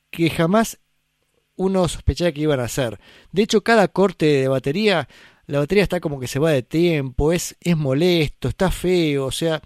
[0.09, 0.79] que jamás
[1.57, 2.99] uno sospechaba que iban a hacer.
[3.33, 5.09] De hecho, cada corte de batería,
[5.49, 9.31] la batería está como que se va de tiempo, es, es molesto, está feo, o
[9.31, 9.61] sea,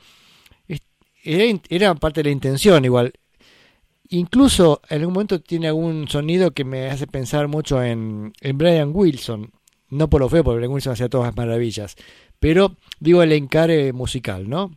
[1.24, 3.12] era, parte de la intención igual.
[4.08, 8.92] Incluso en algún momento tiene algún sonido que me hace pensar mucho en, en Brian
[8.94, 9.52] Wilson.
[9.90, 11.96] No por lo feo, porque Brian Wilson hacía todas las maravillas.
[12.40, 14.72] Pero digo el encare musical, ¿no?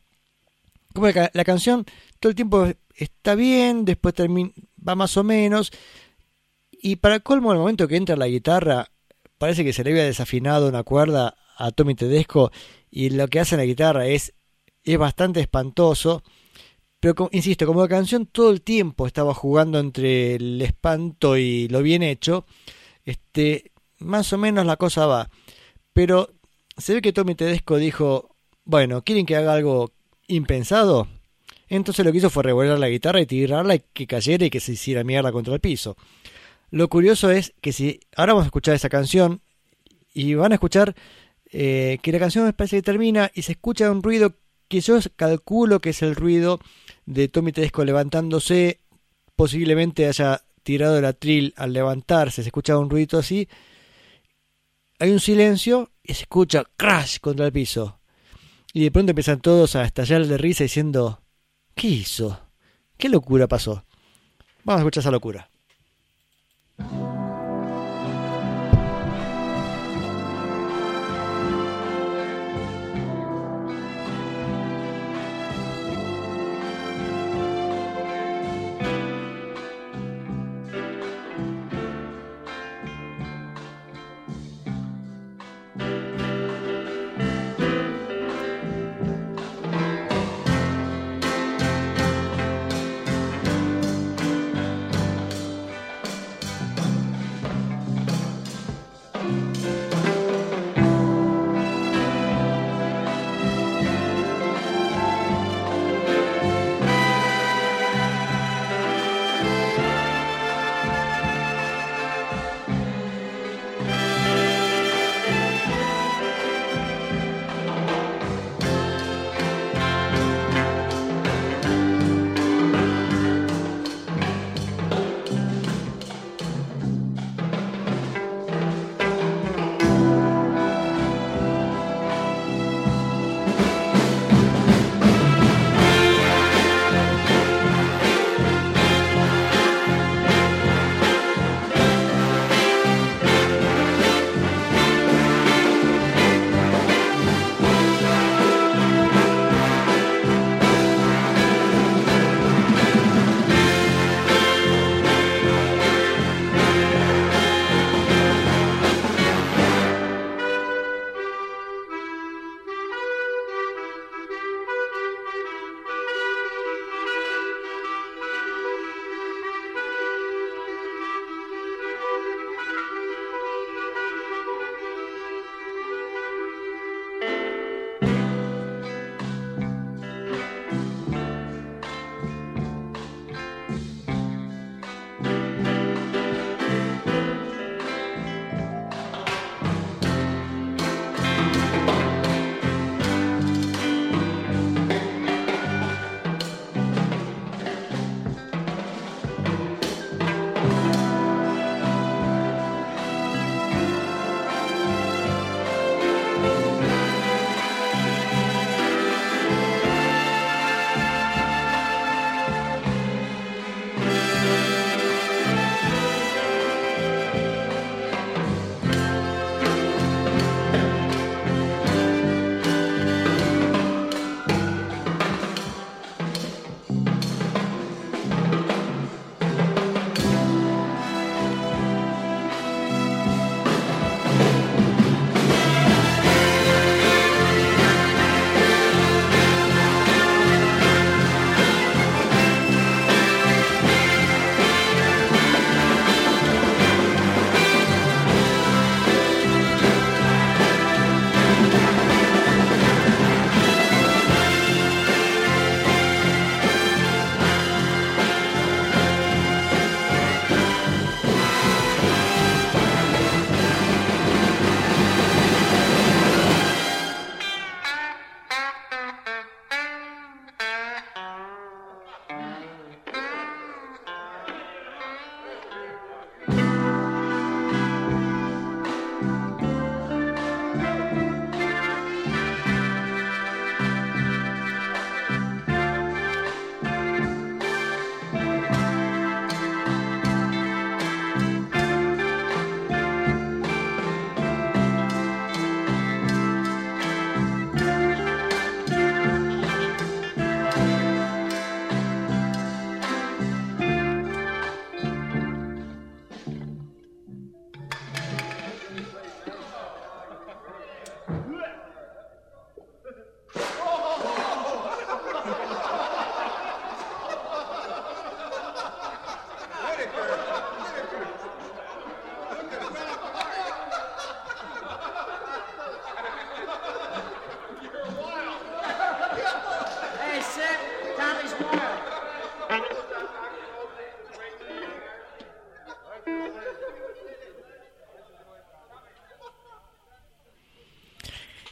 [0.92, 1.84] Como la, la canción
[2.18, 4.50] todo el tiempo está bien, después termina,
[4.86, 5.70] va más o menos.
[6.72, 8.90] Y para colmo, el momento que entra la guitarra,
[9.39, 12.51] parece que se le había desafinado una cuerda a Tommy Tedesco
[12.91, 14.34] y lo que hace en la guitarra es,
[14.84, 16.22] es bastante espantoso.
[17.01, 21.82] Pero insisto, como la canción todo el tiempo estaba jugando entre el espanto y lo
[21.82, 22.47] bien hecho,
[23.05, 25.30] este, más o menos la cosa va.
[25.93, 26.30] Pero
[26.76, 29.93] se ve que Tommy Tedesco dijo, bueno, ¿quieren que haga algo
[30.26, 31.09] impensado?
[31.68, 34.61] Entonces lo que hizo fue revolver la guitarra y tirarla y que cayera y que
[34.61, 35.97] se hiciera mierda contra el piso.
[36.70, 39.40] Lo curioso es que si ahora vamos a escuchar esa canción
[40.12, 40.94] y van a escuchar
[41.52, 44.34] eh, que la canción me parece que termina y se escucha un ruido
[44.68, 46.60] que yo calculo que es el ruido
[47.04, 48.80] de Tommy Tedesco levantándose,
[49.36, 53.48] posiblemente haya tirado el atril al levantarse, se escucha un ruido así,
[54.98, 58.00] hay un silencio y se escucha crash contra el piso.
[58.72, 61.22] Y de pronto empiezan todos a estallar de risa diciendo,
[61.74, 62.40] ¿Qué hizo?
[62.96, 63.84] ¿Qué locura pasó?
[64.64, 65.50] Vamos a escuchar esa locura.
[66.78, 67.15] Thank you.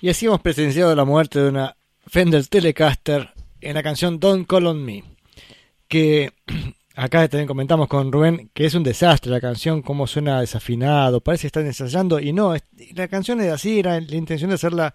[0.05, 3.31] Y así hemos presenciado la muerte de una Fender Telecaster
[3.63, 5.03] en la canción Don't Call on Me.
[5.89, 6.31] Que
[6.95, 11.45] acá también comentamos con Rubén que es un desastre la canción, cómo suena desafinado, parece
[11.45, 12.21] que están ensayando.
[12.21, 12.55] Y no,
[12.95, 14.93] la canción es así, era la intención de hacerla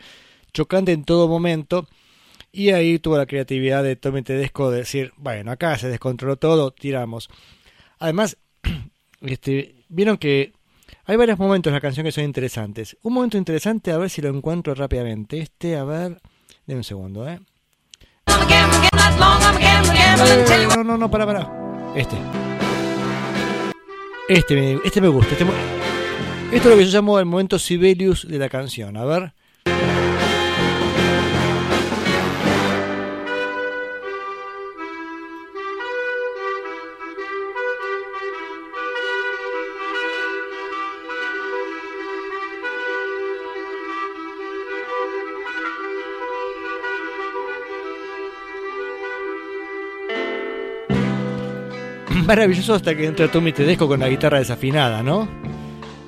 [0.53, 1.87] chocante en todo momento.
[2.51, 6.69] Y ahí tuvo la creatividad de Tommy Tedesco de decir, bueno, acá se descontroló todo,
[6.69, 7.31] tiramos.
[7.97, 8.37] Además,
[9.21, 10.53] este, vieron que
[11.09, 12.95] hay varios momentos en la canción que son interesantes.
[13.01, 15.39] Un momento interesante, a ver si lo encuentro rápidamente.
[15.39, 16.21] Este, a ver,
[16.67, 17.39] de un segundo, eh
[20.75, 21.51] no, no, no, para, para.
[21.95, 22.15] Este.
[24.27, 25.31] Este, este me gusta.
[25.31, 25.55] Este, esto
[26.51, 28.95] es lo que yo llamo el momento Sibelius de la canción.
[28.95, 29.33] A ver.
[52.29, 55.27] Maravilloso hasta que entra Tommy Tedesco con la guitarra desafinada, ¿no?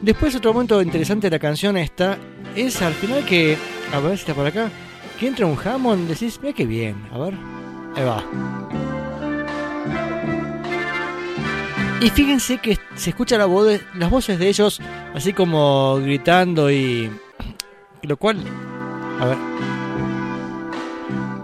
[0.03, 2.15] Después otro momento interesante de la canción esta
[2.55, 3.57] es al final que,
[3.91, 4.69] a ver si está por acá,
[5.19, 7.33] que entra un Hammond, decís, mira qué bien, a ver,
[7.95, 8.23] ahí va.
[12.01, 14.79] Y fíjense que se escucha la voz las voces de ellos
[15.15, 17.09] así como gritando y...
[18.03, 18.37] Lo cual...
[19.19, 19.37] A ver.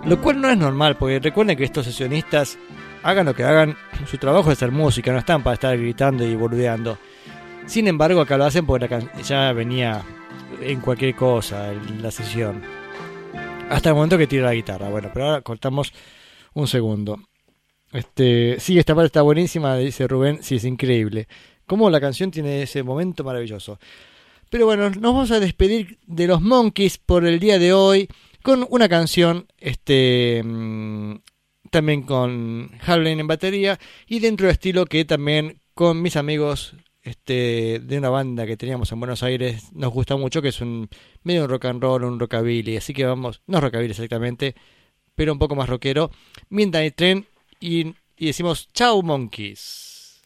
[0.05, 2.59] Lo cual no es normal, porque recuerden que estos sesionistas
[3.03, 3.75] hagan lo que hagan,
[4.09, 6.97] su trabajo es hacer música, no están para estar gritando y boludeando.
[7.65, 8.87] Sin embargo, acá lo hacen porque
[9.23, 10.03] ya venía
[10.61, 12.61] en cualquier cosa en la sesión.
[13.69, 14.89] Hasta el momento que tira la guitarra.
[14.89, 15.91] Bueno, pero ahora cortamos
[16.53, 17.19] un segundo.
[17.91, 20.41] Este, sí, esta parte está buenísima, dice Rubén.
[20.41, 21.27] Sí, es increíble.
[21.65, 23.79] Cómo la canción tiene ese momento maravilloso.
[24.49, 28.07] Pero bueno, nos vamos a despedir de los Monkeys por el día de hoy
[28.41, 31.15] con una canción este mm,
[31.71, 37.79] también con Harlem en batería y dentro de estilo que también con mis amigos este,
[37.79, 40.89] de una banda que teníamos en Buenos Aires nos gusta mucho, que es un
[41.23, 44.55] medio un rock and roll, un rockabilly, así que vamos, no rockabilly exactamente,
[45.15, 46.11] pero un poco más rockero,
[46.49, 47.25] Midnight Train
[47.59, 50.21] y, y decimos chao monkeys.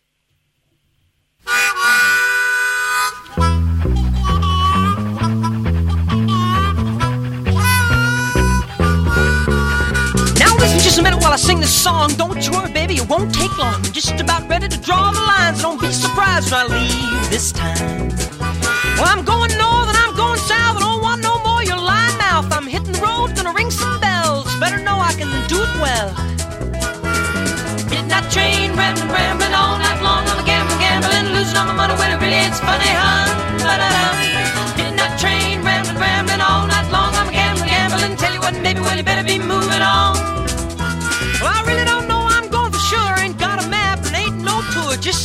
[11.31, 12.09] While I sing this song.
[12.17, 13.75] Don't you worry, baby, it won't take long.
[13.75, 15.61] I'm just about ready to draw the lines.
[15.61, 18.09] Don't be surprised when I leave this time.
[18.99, 20.75] Well, I'm going north and I'm going south.
[20.75, 22.51] I don't want no more your lying mouth.
[22.51, 24.43] I'm hitting the road, gonna ring some bells.
[24.59, 26.11] Better know I can do it well.
[27.87, 30.27] Midnight train, rambling, rambling all night long.
[30.27, 33.31] I'm gambling, gambling, losing all my money when it really ain't funny, huh?
[34.75, 37.15] Midnight train, rambling, rambling all night long.
[37.15, 38.17] I'm a gambling, gambling.
[38.19, 40.40] Tell you what, baby, well, you better be moving on.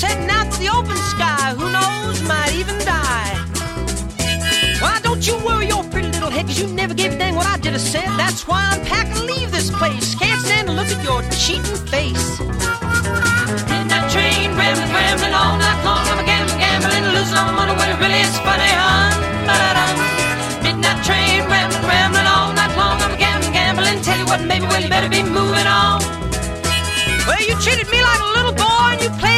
[0.03, 1.55] Heading out to the open sky.
[1.59, 3.35] Who knows, might even die.
[4.81, 7.47] Why don't you worry your pretty little head, cause you never gave a dang what
[7.47, 8.07] I did or said.
[8.19, 10.15] That's why I'm packing leave this place.
[10.15, 12.41] Can't stand to look at your cheating face.
[13.71, 16.05] Midnight train, rambling, rambling all night long.
[16.13, 19.27] I'm a gambling, gambling, losing all my money when it really is funny, huh?
[20.63, 23.01] Midnight train, rambling, rambling all night long.
[23.01, 24.03] I'm a gambling, gambling.
[24.03, 26.03] Tell you what, baby, well, you better be moving on.
[27.27, 29.36] Well, you treated me like a little boy and you played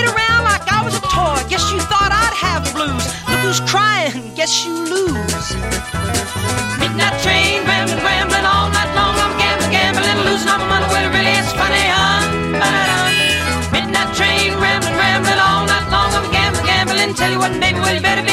[3.48, 5.48] who's crying, guess you lose.
[6.76, 9.16] Midnight train, rambling, rambling all night long.
[9.16, 10.86] I'm gambling, gambling, losing all my money.
[10.92, 12.28] Well, it really is funny, huh?
[13.72, 16.12] Midnight train, rambling, rambling all night long.
[16.12, 17.14] I'm gambling, gambling.
[17.16, 18.27] Tell you what, baby, well, you better be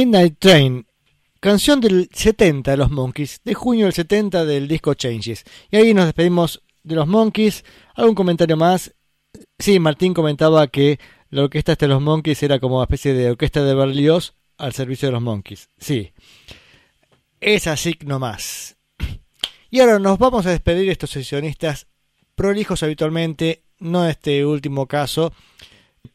[0.00, 0.86] Midnight Train,
[1.40, 5.44] canción del 70 de los Monkeys, de junio del 70 del disco Changes.
[5.70, 7.66] Y ahí nos despedimos de los Monkeys.
[7.96, 8.94] ¿Algún comentario más?
[9.58, 10.98] Sí, Martín comentaba que
[11.28, 15.08] la orquesta de los Monkeys era como una especie de orquesta de Berlioz al servicio
[15.08, 15.68] de los Monkeys.
[15.76, 16.14] Sí,
[17.38, 18.78] es así nomás.
[19.68, 21.88] Y ahora nos vamos a despedir estos sesionistas
[22.34, 25.34] prolijos habitualmente, no este último caso.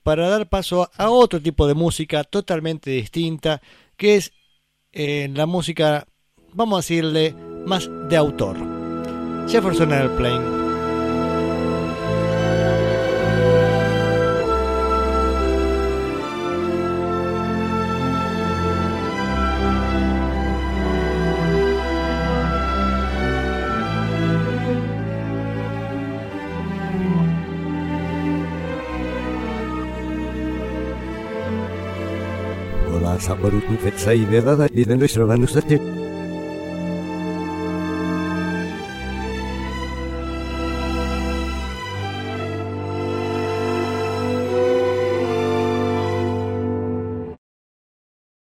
[0.03, 3.61] Para dar paso a otro tipo de música totalmente distinta,
[3.97, 4.33] que es
[4.91, 6.07] eh, la música,
[6.53, 8.57] vamos a decirle, más de autor.
[9.47, 10.55] Jefferson Airplane.
[33.26, 35.78] sabru tu petsei berada iden isra dandu sate